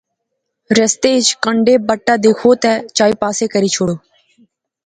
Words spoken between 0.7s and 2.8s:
رستے اچ کنڈے بٹا دیخو تے